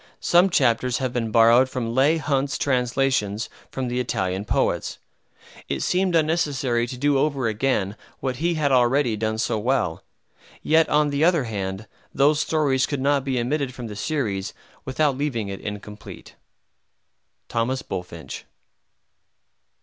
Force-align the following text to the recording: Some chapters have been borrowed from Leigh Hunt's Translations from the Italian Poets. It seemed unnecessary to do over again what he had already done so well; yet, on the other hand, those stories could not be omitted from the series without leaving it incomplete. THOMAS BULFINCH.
Some 0.19 0.49
chapters 0.49 0.97
have 0.97 1.13
been 1.13 1.29
borrowed 1.29 1.69
from 1.69 1.93
Leigh 1.93 2.17
Hunt's 2.17 2.57
Translations 2.57 3.49
from 3.69 3.87
the 3.87 3.99
Italian 3.99 4.45
Poets. 4.45 4.97
It 5.69 5.81
seemed 5.83 6.15
unnecessary 6.15 6.87
to 6.87 6.97
do 6.97 7.19
over 7.19 7.47
again 7.47 7.95
what 8.19 8.37
he 8.37 8.55
had 8.55 8.71
already 8.71 9.15
done 9.15 9.37
so 9.37 9.59
well; 9.59 10.03
yet, 10.63 10.89
on 10.89 11.11
the 11.11 11.23
other 11.23 11.43
hand, 11.43 11.87
those 12.15 12.39
stories 12.39 12.87
could 12.87 12.99
not 12.99 13.23
be 13.23 13.39
omitted 13.39 13.75
from 13.75 13.85
the 13.85 13.95
series 13.95 14.55
without 14.85 15.15
leaving 15.19 15.49
it 15.49 15.61
incomplete. 15.61 16.33
THOMAS 17.49 17.83
BULFINCH. 17.83 18.45